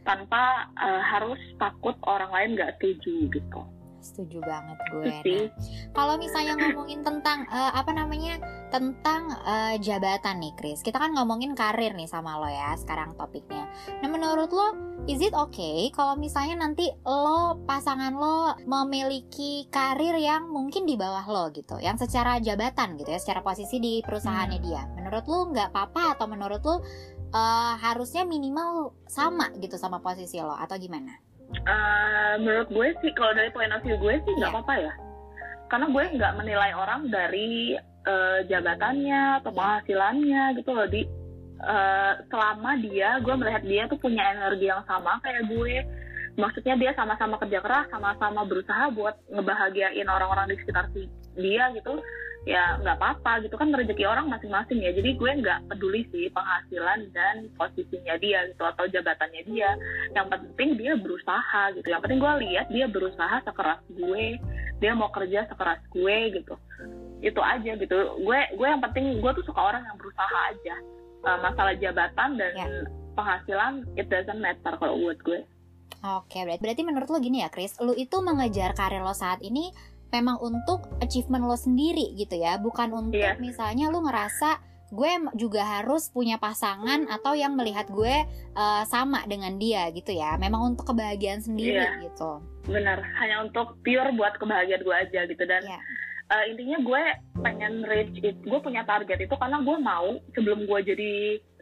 [0.04, 3.62] tanpa uh, harus takut orang lain nggak setuju gitu
[4.06, 5.10] setuju banget gue.
[5.10, 5.50] Nah,
[5.98, 8.38] kalau misalnya ngomongin tentang uh, apa namanya
[8.70, 10.86] tentang uh, jabatan nih, Chris.
[10.86, 13.66] Kita kan ngomongin karir nih sama lo ya sekarang topiknya.
[14.06, 14.68] Nah, menurut lo,
[15.10, 21.26] is it okay kalau misalnya nanti lo pasangan lo memiliki karir yang mungkin di bawah
[21.26, 24.68] lo gitu, yang secara jabatan gitu ya, secara posisi di perusahaannya hmm.
[24.70, 24.84] dia.
[24.94, 26.86] Menurut lo nggak apa-apa atau menurut lo
[27.36, 31.20] uh, harusnya minimal sama gitu sama posisi lo atau gimana?
[31.68, 34.56] Uh, menurut gue sih kalau dari point of view gue sih nggak yeah.
[34.56, 34.94] apa-apa ya,
[35.70, 39.58] karena gue nggak menilai orang dari uh, jabatannya atau iya.
[39.60, 41.02] penghasilannya gitu loh di
[41.62, 45.76] uh, selama dia gue melihat dia tuh punya energi yang sama kayak gue
[46.36, 50.92] maksudnya dia sama-sama kerja keras sama-sama berusaha buat ngebahagiain orang-orang di sekitar
[51.38, 52.02] dia gitu
[52.46, 53.58] ya nggak apa-apa gitu.
[53.58, 54.94] Kan rezeki orang masing-masing ya.
[54.94, 59.74] Jadi gue nggak peduli sih penghasilan dan posisinya dia gitu atau jabatannya dia.
[60.14, 61.88] Yang penting dia berusaha gitu.
[61.90, 64.26] Yang penting gue lihat dia berusaha sekeras gue.
[64.80, 66.56] Dia mau kerja sekeras gue gitu.
[67.26, 67.98] Itu aja gitu.
[68.22, 70.76] Gue gue yang penting gue tuh suka orang yang berusaha aja.
[71.26, 72.70] Uh, masalah jabatan dan ya.
[73.18, 75.42] penghasilan it doesn't matter kalau buat gue.
[76.06, 79.74] Oke, berarti menurut lo gini ya, Chris, lo itu mengejar karir lo saat ini
[80.16, 83.36] memang untuk achievement lo sendiri gitu ya bukan untuk yeah.
[83.36, 84.64] misalnya lo ngerasa
[84.96, 88.24] gue juga harus punya pasangan atau yang melihat gue
[88.56, 92.00] uh, sama dengan dia gitu ya memang untuk kebahagiaan sendiri yeah.
[92.06, 95.82] gitu benar hanya untuk pure buat kebahagiaan gue aja gitu dan yeah.
[96.32, 97.04] uh, intinya gue
[97.44, 101.14] pengen reach it gue punya target itu karena gue mau sebelum gue jadi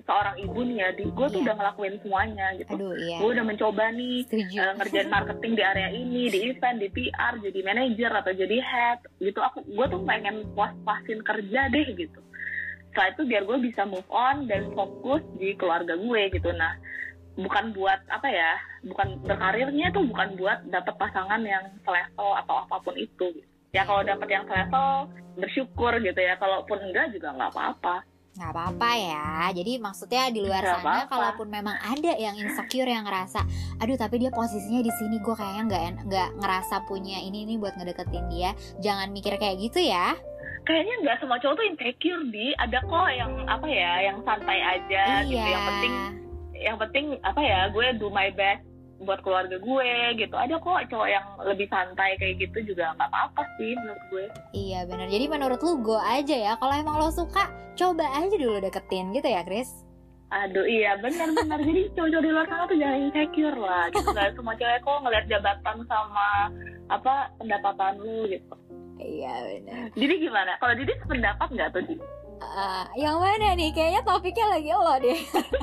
[0.04, 1.46] seorang ibu nih ya di gue tuh yeah.
[1.48, 2.76] udah ngelakuin semuanya gitu.
[2.76, 3.18] Aduh, iya.
[3.24, 4.16] gue udah mencoba nih
[4.60, 9.00] uh, ngerjain marketing di area ini di event di PR jadi manager atau jadi head
[9.24, 9.39] gitu.
[9.39, 12.20] Aku gue tuh pengen puas puasin kerja deh gitu.
[12.92, 16.52] Setelah itu biar gue bisa move on dan fokus di keluarga gue gitu.
[16.52, 16.76] Nah
[17.39, 18.52] bukan buat apa ya
[18.86, 23.32] bukan berkarirnya tuh bukan buat dapet pasangan yang selevel atau apa pun itu.
[23.39, 23.50] Gitu.
[23.74, 25.08] ya kalau dapet yang selevel
[25.39, 26.36] bersyukur gitu ya.
[26.36, 30.98] Kalaupun enggak juga nggak apa-apa nggak apa-apa ya jadi maksudnya di luar gak sana apa
[31.06, 31.12] -apa.
[31.13, 33.46] kalaupun memang ada yang insecure yang ngerasa
[33.78, 37.78] aduh tapi dia posisinya di sini gue kayaknya nggak nggak ngerasa punya ini nih buat
[37.78, 40.17] ngedeketin dia jangan mikir kayak gitu ya
[40.65, 45.04] kayaknya nggak semua cowok tuh insecure di ada kok yang apa ya yang santai aja
[45.22, 45.38] gitu.
[45.38, 45.46] iya.
[45.46, 45.93] gitu yang penting
[46.58, 48.65] yang penting apa ya gue do my best
[49.04, 50.36] buat keluarga gue gitu.
[50.36, 54.26] Ada kok cowok yang lebih santai kayak gitu juga nggak apa-apa sih menurut gue.
[54.56, 55.08] Iya benar.
[55.12, 56.54] Jadi menurut lu gue aja ya.
[56.58, 59.70] Kalau emang lo suka coba aja dulu deketin gitu ya Chris.
[60.34, 64.10] Aduh iya benar-benar jadi cowok-cowok di luar sana tuh jangan insecure lah gitu.
[64.10, 66.28] Gak semua cewek kok ngeliat jabatan sama
[66.89, 68.56] apa pendapatan lu gitu.
[68.98, 69.82] Iya benar.
[69.94, 70.52] Jadi gimana?
[70.58, 72.06] Kalau Didi sependapat nggak tuh Didi?
[72.41, 73.69] Uh, yang mana nih?
[73.74, 75.19] Kayaknya topiknya lagi lo deh.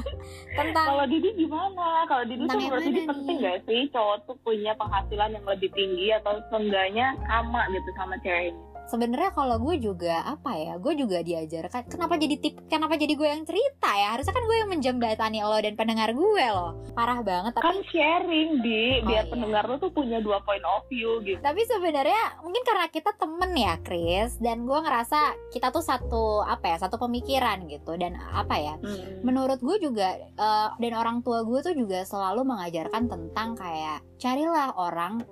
[0.58, 2.06] Tentang Kalau Didi gimana?
[2.06, 6.10] Kalau Didi tuh menurut Didi penting gak sih cowok tuh punya penghasilan yang lebih tinggi
[6.14, 8.54] atau seenggaknya sama gitu sama cewek
[8.90, 13.28] sebenarnya kalau gue juga apa ya gue juga diajarkan kenapa jadi tip kenapa jadi gue
[13.30, 17.54] yang cerita ya harusnya kan gue yang menjembatani lo dan pendengar gue lo parah banget
[17.54, 19.30] tapi kan sharing di oh, biar iya.
[19.30, 23.50] pendengar lo tuh punya dua point of view gitu tapi sebenarnya mungkin karena kita temen
[23.54, 28.58] ya Chris dan gue ngerasa kita tuh satu apa ya satu pemikiran gitu dan apa
[28.58, 29.22] ya hmm.
[29.22, 34.74] menurut gue juga uh, dan orang tua gue tuh juga selalu mengajarkan tentang kayak carilah
[34.74, 35.22] orang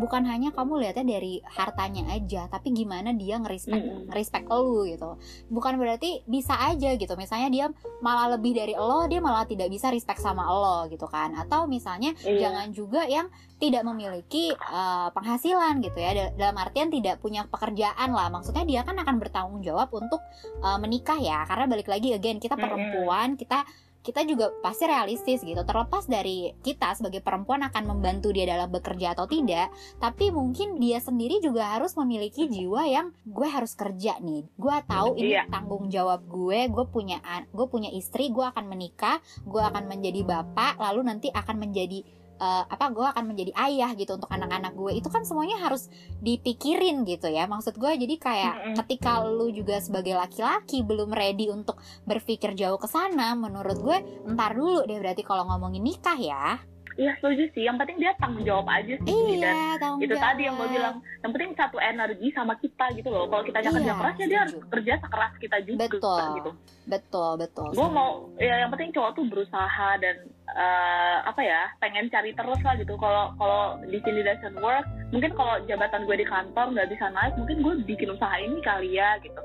[0.00, 5.20] bukan hanya kamu lihatnya dari hartanya aja tapi gimana dia ngerespek mm ngerespek lu gitu.
[5.52, 7.14] Bukan berarti bisa aja gitu.
[7.14, 7.66] Misalnya dia
[8.00, 11.36] malah lebih dari lo dia malah tidak bisa respect sama lo gitu kan.
[11.36, 12.48] Atau misalnya iya.
[12.48, 13.28] jangan juga yang
[13.60, 16.32] tidak memiliki uh, penghasilan gitu ya.
[16.34, 18.32] Dalam artian tidak punya pekerjaan lah.
[18.32, 20.18] Maksudnya dia kan akan bertanggung jawab untuk
[20.64, 21.44] uh, menikah ya.
[21.44, 23.62] Karena balik lagi again kita perempuan kita
[24.00, 29.12] kita juga pasti realistis gitu terlepas dari kita sebagai perempuan akan membantu dia dalam bekerja
[29.12, 29.68] atau tidak
[30.00, 35.20] tapi mungkin dia sendiri juga harus memiliki jiwa yang gue harus kerja nih gue tahu
[35.20, 35.44] ini iya.
[35.52, 37.20] tanggung jawab gue gue punya
[37.52, 42.00] gue punya istri gue akan menikah gue akan menjadi bapak lalu nanti akan menjadi
[42.40, 45.92] uh, apa gue akan menjadi ayah gitu untuk anak-anak gue itu kan semuanya harus
[46.24, 47.44] dipikirin gitu ya.
[47.44, 48.76] Maksud gue jadi kayak mm -hmm.
[48.84, 54.56] ketika lu juga sebagai laki-laki belum ready untuk berpikir jauh ke sana menurut gue entar
[54.56, 56.58] dulu deh berarti kalau ngomongin nikah ya
[56.98, 57.62] Iya setuju sih.
[57.66, 59.14] Yang penting dia tanggung jawab aja sih.
[59.38, 60.24] Iya, dan itu jawab.
[60.26, 60.96] tadi yang gue bilang.
[61.22, 63.24] Yang penting satu energi sama kita gitu loh.
[63.30, 65.78] Kalau kita iya, kerja keras ya dia harus kerja sekeras kita juga.
[65.86, 66.20] Betul.
[66.40, 66.50] Gitu.
[66.90, 67.68] Betul betul.
[67.76, 70.16] Gue mau ya yang penting cowok tuh berusaha dan
[70.50, 72.94] uh, apa ya pengen cari terus lah gitu.
[72.98, 77.34] Kalau kalau di sini doesn't work, mungkin kalau jabatan gue di kantor nggak bisa naik,
[77.38, 79.42] mungkin gue bikin usaha ini kali ya gitu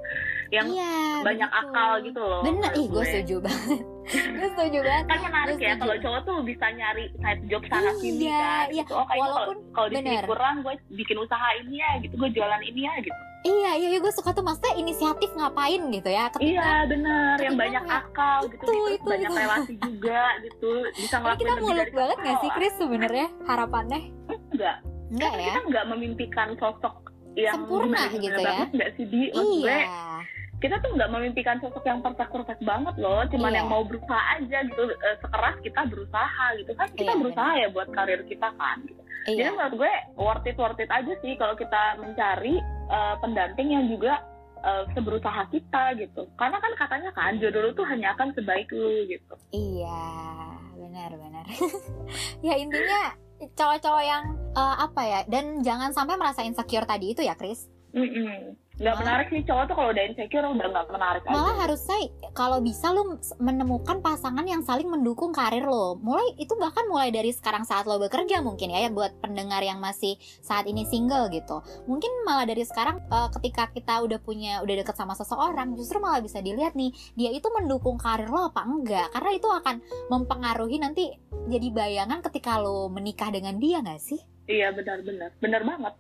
[0.54, 1.62] yang iya, banyak betul.
[1.66, 2.42] akal gitu loh.
[2.46, 3.95] Bener, ih gue setuju banget.
[4.12, 5.06] Gue setuju banget.
[5.10, 8.66] Kan menarik ya kalau cowok tuh bisa nyari side job sana iya, sini kan.
[8.70, 8.84] Iya.
[8.84, 8.94] Gitu.
[8.94, 12.62] Oh kayaknya Walaupun kalau di sini kurang gue bikin usaha ini ya gitu, gue jualan
[12.62, 13.20] ini ya gitu.
[13.46, 16.34] Iya, iya, iya gue suka tuh maksudnya inisiatif ngapain gitu ya.
[16.34, 17.38] Ketika, iya, benar.
[17.38, 18.90] Yang banyak akal gitu, itu, gitu.
[18.98, 19.38] Itu, banyak itu.
[19.38, 20.72] relasi juga gitu.
[20.98, 24.02] Bisa ngelakuin kita muluk banget gak sih Chris sebenarnya harapannya?
[24.50, 24.78] Enggak.
[25.14, 25.46] Enggak ya?
[25.54, 26.96] Kita enggak memimpikan sosok
[27.38, 28.66] yang sempurna gitu ya.
[28.66, 29.38] Enggak sih di iya.
[29.62, 29.78] gue
[30.66, 33.22] kita tuh nggak memimpikan sosok yang perfect perfect banget loh.
[33.30, 33.62] Cuman iya.
[33.62, 34.90] yang mau berusaha aja gitu.
[34.90, 36.72] Uh, sekeras kita berusaha gitu.
[36.74, 39.02] Kan kita iya, berusaha ya buat karir kita kan gitu.
[39.30, 39.50] iya.
[39.50, 43.86] jadi menurut gue worth it worth it aja sih kalau kita mencari uh, pendamping yang
[43.86, 44.26] juga
[44.66, 46.26] uh, seberusaha kita gitu.
[46.34, 49.34] Karena kan katanya kan jodoh lu tuh hanya akan sebaik lu gitu.
[49.54, 50.02] Iya
[50.74, 51.46] benar benar.
[52.46, 53.18] Ya intinya
[53.54, 54.24] cowok-cowok yang
[54.58, 58.96] uh, apa ya dan jangan sampai merasa insecure tadi itu ya Chris mm -mm nggak
[59.00, 61.62] menarik sih cowok tuh kalau udah insecure udah nggak menarik malah aja.
[61.64, 62.00] harusnya
[62.36, 65.96] kalau bisa lu menemukan pasangan yang saling mendukung karir lo.
[66.04, 69.80] Mulai itu bahkan mulai dari sekarang saat lo bekerja mungkin ya, ya buat pendengar yang
[69.80, 71.64] masih saat ini single gitu.
[71.88, 76.20] Mungkin malah dari sekarang uh, ketika kita udah punya udah deket sama seseorang justru malah
[76.20, 79.08] bisa dilihat nih dia itu mendukung karir lo apa enggak?
[79.16, 79.76] Karena itu akan
[80.12, 81.16] mempengaruhi nanti
[81.48, 84.20] jadi bayangan ketika lo menikah dengan dia nggak sih?
[84.52, 85.32] Iya benar-benar.
[85.40, 85.96] Benar banget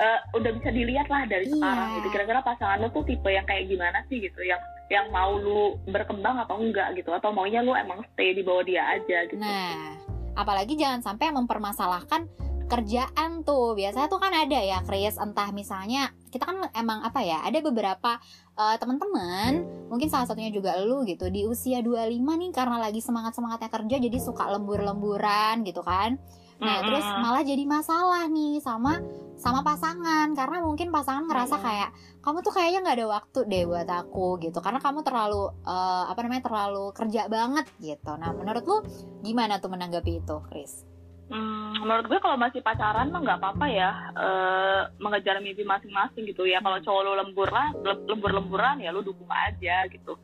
[0.00, 1.54] uh, udah bisa dilihat lah dari yeah.
[1.56, 2.08] sekarang gitu.
[2.12, 4.40] Kira-kira pasangan lu tuh tipe yang kayak gimana sih gitu?
[4.44, 7.10] Yang yang mau lu berkembang atau enggak gitu?
[7.12, 9.40] Atau maunya lu emang stay di bawah dia aja gitu?
[9.40, 9.96] Nah
[10.36, 12.28] apalagi jangan sampai mempermasalahkan
[12.66, 13.78] kerjaan tuh.
[13.78, 15.16] Biasanya tuh kan ada ya Chris.
[15.16, 18.18] Entah misalnya kita kan emang apa ya ada beberapa
[18.58, 23.32] uh, teman-teman mungkin salah satunya juga lu gitu di usia 25 nih karena lagi semangat
[23.32, 26.18] semangatnya kerja jadi suka lembur-lemburan gitu kan
[26.56, 29.00] nah terus malah jadi masalah nih sama
[29.36, 30.32] sama pasangan.
[30.32, 31.90] Karena mungkin pasangan ngerasa kayak
[32.24, 34.58] kamu tuh kayaknya nggak ada waktu deh buat aku gitu.
[34.64, 38.12] Karena kamu terlalu uh, apa namanya terlalu kerja banget gitu.
[38.16, 38.76] Nah menurut lu
[39.22, 40.82] gimana tuh menanggapi itu Chris?
[41.26, 46.46] Hmm, menurut gue kalau masih pacaran mah nggak apa-apa ya uh, mengejar mimpi masing-masing gitu
[46.48, 46.62] ya.
[46.64, 50.14] Kalau cowok lu lembur lah lembur lemburan ya lu dukung aja gitu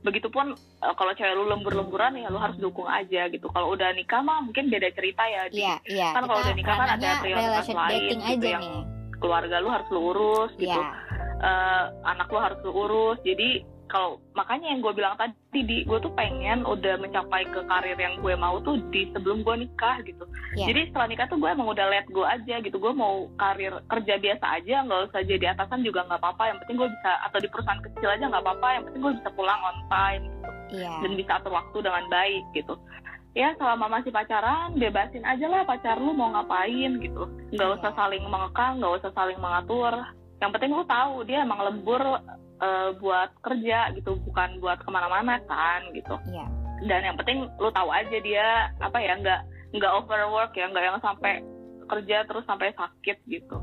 [0.00, 4.24] begitupun uh, kalau cewek lu lembur-lemburan ya lu harus dukung aja gitu kalau udah nikah
[4.24, 6.08] mah mungkin beda cerita ya iya, iya.
[6.16, 8.82] kan kalau udah nikah kan ada prioritas lain gitu yang nih.
[9.20, 10.96] keluarga lu harus lu urus gitu yeah.
[10.96, 11.44] Iya.
[11.44, 11.84] uh,
[12.16, 13.60] anak lu harus lu urus jadi
[13.90, 15.34] kalau makanya yang gue bilang tadi
[15.66, 19.66] di gue tuh pengen udah mencapai ke karir yang gue mau tuh di sebelum gue
[19.66, 20.22] nikah gitu.
[20.54, 20.70] Yeah.
[20.70, 22.78] jadi setelah nikah tuh gue emang udah let go aja gitu.
[22.78, 26.42] Gue mau karir kerja biasa aja nggak usah jadi atasan juga nggak apa-apa.
[26.54, 28.68] Yang penting gue bisa atau di perusahaan kecil aja nggak apa-apa.
[28.78, 30.50] Yang penting gue bisa pulang on time gitu.
[30.70, 30.98] Yeah.
[31.02, 32.74] dan bisa atur waktu dengan baik gitu.
[33.34, 37.26] Ya selama masih pacaran bebasin aja lah pacar lu mau ngapain gitu.
[37.50, 37.76] Nggak yeah.
[37.82, 39.98] usah saling mengekang nggak usah saling mengatur
[40.40, 45.40] yang penting lu tahu dia emang lembur uh, buat kerja gitu bukan buat ke mana-mana
[45.44, 46.16] kan gitu.
[46.28, 46.48] Yeah.
[46.88, 49.40] dan yang penting lu tahu aja dia apa ya nggak
[49.76, 51.44] nggak overwork ya nggak yang sampai
[51.90, 53.60] kerja terus sampai sakit gitu.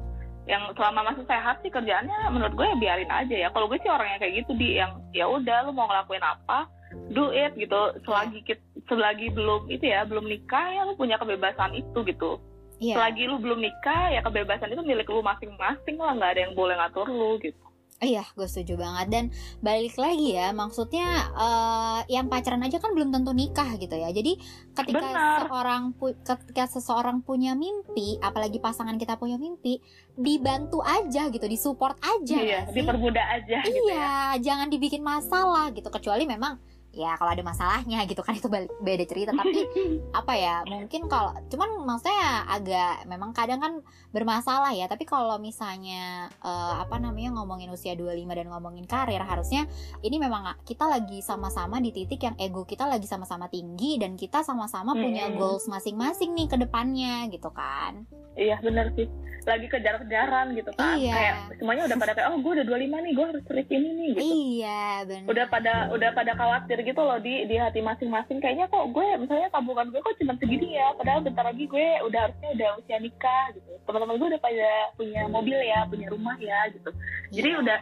[0.48, 3.50] Yang selama masih sehat sih kerjaannya menurut gue ya biarin aja ya.
[3.50, 6.70] Kalau gue sih orangnya kayak gitu di yang ya udah lu mau ngelakuin apa
[7.12, 7.98] do it gitu.
[8.06, 12.38] Selagi kita, selagi belum itu ya belum nikah ya lu punya kebebasan itu gitu
[12.80, 12.98] yeah.
[12.98, 16.76] selagi lu belum nikah ya kebebasan itu milik lu masing-masing lah nggak ada yang boleh
[16.78, 19.26] ngatur lu gitu Iya, gue setuju banget dan
[19.58, 24.13] balik lagi ya, maksudnya uh, yang pacaran aja kan belum tentu nikah gitu ya.
[24.13, 24.38] Jadi
[24.78, 25.50] ketika Benar.
[25.50, 25.84] seorang
[26.22, 29.82] ketika seseorang punya mimpi, apalagi pasangan kita punya mimpi,
[30.13, 32.38] dibantu aja gitu, disupport aja.
[32.38, 33.66] Iya, dipermudah aja.
[33.66, 34.18] Iya, gitu ya.
[34.46, 35.90] jangan dibikin masalah gitu.
[35.90, 36.62] Kecuali memang
[36.98, 38.50] ya kalau ada masalahnya gitu kan itu
[38.82, 39.32] beda cerita.
[39.32, 39.62] Tapi
[40.20, 43.74] apa ya mungkin kalau cuman maksudnya agak memang kadang kan
[44.12, 44.90] bermasalah ya.
[44.90, 49.70] Tapi kalau misalnya uh, apa namanya ngomongin usia 25 dan ngomongin karir harusnya
[50.02, 54.42] ini memang kita lagi sama-sama di titik yang ego kita lagi sama-sama tinggi dan kita
[54.42, 55.02] sama-sama hmm.
[55.02, 58.04] punya goals masing-masing nih ke depannya gitu kan.
[58.38, 59.10] Iya benar sih.
[59.48, 61.00] Lagi kejar-kejaran gitu kan.
[61.00, 61.14] Iya.
[61.14, 64.08] kayak semuanya udah pada kayak oh gue udah 25 nih gue harus reach ini nih
[64.14, 64.22] gitu.
[64.26, 68.39] Iya benar udah pada udah pada khawatir gitu loh di di hati masing-masing.
[68.39, 70.95] Kayaknya kok gue misalnya tabungan gue kok cuma segini ya.
[70.95, 73.71] Padahal bentar lagi gue udah harusnya udah usia nikah gitu.
[73.84, 76.89] Teman-teman gue udah pada punya mobil ya punya rumah ya gitu.
[77.36, 77.60] Jadi iya.
[77.60, 77.80] udah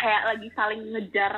[0.00, 1.32] kayak lagi saling ngejar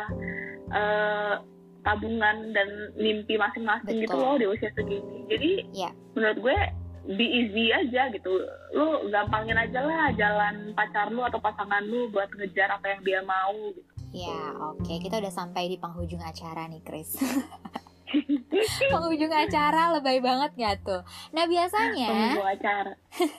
[0.71, 1.35] uh,
[1.83, 5.27] tabungan dan mimpi masing-masing gitu loh di usia segini.
[5.27, 5.91] Jadi yeah.
[6.15, 6.59] menurut gue
[7.19, 8.31] be easy aja gitu.
[8.71, 13.21] Lu gampangin aja lah jalan pacar lu atau pasangan lu buat ngejar apa yang dia
[13.27, 14.99] mau gitu ya oke okay.
[14.99, 17.15] kita udah sampai di penghujung acara nih Chris
[18.93, 22.93] penghujung acara lebay banget gak tuh nah biasanya penghujung acara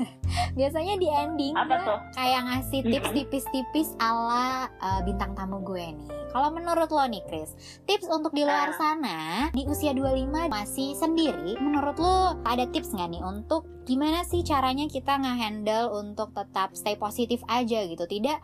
[0.58, 2.00] biasanya di ending Apa tuh?
[2.16, 7.52] kayak ngasih tips tipis-tipis ala uh, bintang tamu gue nih kalau menurut lo nih Chris
[7.84, 8.76] tips untuk di luar ah.
[8.76, 9.20] sana
[9.52, 14.88] di usia 25 masih sendiri menurut lo ada tips nggak nih untuk gimana sih caranya
[14.88, 18.40] kita ngehandle untuk tetap stay positif aja gitu tidak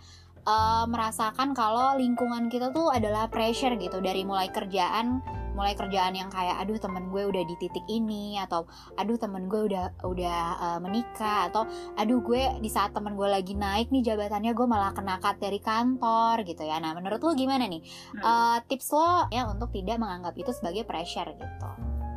[0.48, 4.00] uh, merasakan kalau lingkungan kita tuh adalah pressure gitu.
[4.00, 8.70] Dari mulai kerjaan mulai kerjaan yang kayak aduh temen gue udah di titik ini atau
[8.94, 11.66] aduh temen gue udah udah uh, menikah atau
[11.98, 15.58] aduh gue di saat temen gue lagi naik nih jabatannya gue malah kena cut dari
[15.58, 16.78] kantor gitu ya.
[16.78, 17.82] Nah menurut lo gimana nih?
[18.22, 21.70] Uh, tips lo ya untuk tidak menganggap itu sebagai pressure gitu.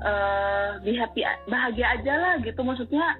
[0.04, 2.60] Uh, be happy bahagia aja lah gitu.
[2.60, 3.16] Maksudnya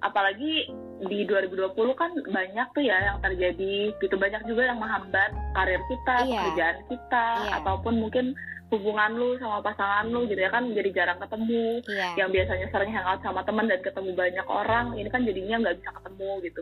[0.00, 0.72] apalagi
[1.06, 6.16] di 2020 kan banyak tuh ya yang terjadi gitu banyak juga yang menghambat karir kita
[6.26, 6.42] iya.
[6.42, 7.52] pekerjaan kita iya.
[7.62, 8.34] ataupun mungkin
[8.68, 12.12] hubungan lu sama pasangan lu gitu ya kan jadi jarang ketemu yeah.
[12.20, 15.90] yang biasanya sering hangout sama teman dan ketemu banyak orang ini kan jadinya nggak bisa
[16.02, 16.60] ketemu gitu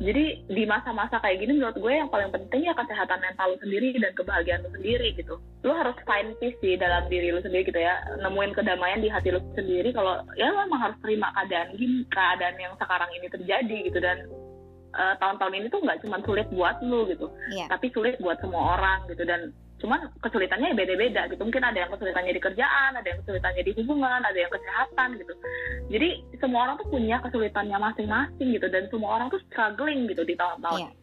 [0.00, 3.92] jadi di masa-masa kayak gini menurut gue yang paling penting ya kesehatan mental lu sendiri
[4.00, 5.36] dan kebahagiaan lu sendiri gitu.
[5.60, 8.00] Lu harus find peace sih dalam diri lu sendiri gitu ya.
[8.24, 12.56] Nemuin kedamaian di hati lu sendiri kalau ya lu emang harus terima keadaan gini keadaan
[12.56, 13.98] yang sekarang ini terjadi gitu.
[14.00, 14.24] Dan
[14.96, 17.28] uh, tahun-tahun ini tuh nggak cuma sulit buat lu gitu.
[17.52, 17.68] Yeah.
[17.68, 19.28] tapi sulit buat semua orang gitu.
[19.28, 21.42] Dan cuman kesulitannya ya beda-beda gitu.
[21.42, 25.34] Mungkin ada yang kesulitannya di kerjaan ada yang kesulitannya di hubungan ada yang kesehatan gitu.
[25.90, 28.66] Jadi semua orang tuh punya kesulitannya masing-masing gitu.
[28.68, 30.92] Dan semua orang tuh struggling gitu di tahun-tahun.
[30.92, 30.98] Yeah.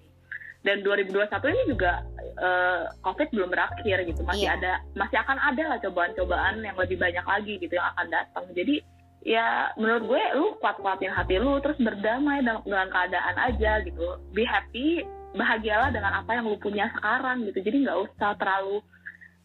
[0.66, 2.04] dan 2021 ini juga
[2.44, 4.22] uh, covid belum berakhir gitu.
[4.28, 4.58] Masih yeah.
[4.60, 8.46] ada masih akan ada lah cobaan-cobaan yang lebih banyak lagi gitu yang akan datang.
[8.52, 8.84] Jadi
[9.24, 14.20] ya menurut gue lu kuat-kuatin hati lu terus berdamai dengan keadaan aja gitu.
[14.36, 15.08] Be happy
[15.38, 18.82] bahagialah dengan apa yang lu punya sekarang gitu jadi nggak usah terlalu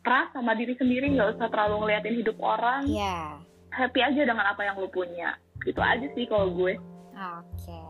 [0.03, 3.39] keras sama diri sendiri nggak usah terlalu ngeliatin hidup orang yeah.
[3.71, 6.75] happy aja dengan apa yang lu punya gitu aja sih kalau gue
[7.15, 7.85] oke okay.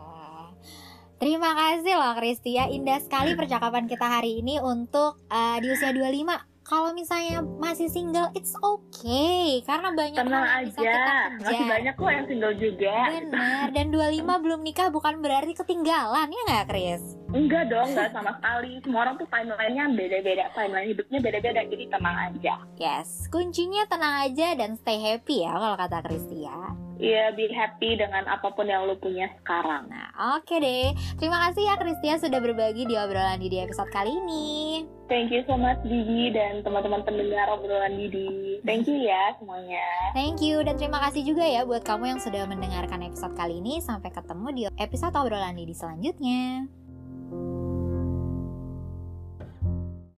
[1.22, 6.18] Terima kasih loh Kristia, indah sekali percakapan kita hari ini untuk uh, di usia 25
[6.66, 11.46] kalau misalnya masih single it's okay karena banyak Tenang hal yang bisa kita kerja.
[11.46, 12.96] Masih banyak kok yang single juga.
[13.18, 13.66] Benar.
[13.70, 17.02] Dan 25 belum nikah bukan berarti ketinggalan ya nggak, Chris?
[17.32, 18.76] Enggak dong, enggak sama sekali.
[18.84, 22.54] Semua orang tuh timelinenya beda-beda, timeline hidupnya beda-beda, jadi tenang aja.
[22.76, 26.76] Yes, kuncinya tenang aja dan stay happy ya kalau kata Kristia.
[27.02, 29.88] Iya, be happy dengan apa pun yang lo punya sekarang.
[29.88, 30.88] Nah, oke okay deh.
[31.16, 34.84] Terima kasih ya Kristia sudah berbagi di obrolan di episode kali ini.
[35.08, 38.60] Thank you so much Didi dan teman-teman pendengar obrolan Didi.
[38.62, 39.82] Thank you ya semuanya.
[40.14, 43.80] Thank you dan terima kasih juga ya buat kamu yang sudah mendengarkan episode kali ini.
[43.80, 46.68] Sampai ketemu di episode obrolan Didi selanjutnya.